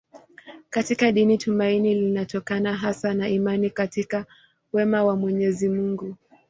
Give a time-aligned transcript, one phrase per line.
[0.69, 4.25] Katika dini tumaini linatokana hasa na imani katika
[4.73, 6.15] wema wa Mwenyezi Mungu.